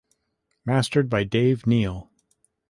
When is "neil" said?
1.67-2.09